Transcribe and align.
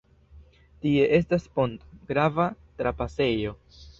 Tie 0.85 1.03
estas 1.17 1.45
ponto, 1.59 1.99
grava 2.13 2.47
trapasejo. 2.83 3.55